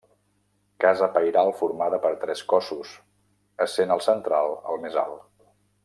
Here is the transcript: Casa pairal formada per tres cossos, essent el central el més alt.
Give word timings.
Casa 0.85 1.09
pairal 1.17 1.51
formada 1.59 1.99
per 2.07 2.11
tres 2.23 2.41
cossos, 2.55 2.95
essent 3.67 3.95
el 3.97 4.03
central 4.11 4.57
el 4.73 4.83
més 4.87 4.99
alt. 5.05 5.23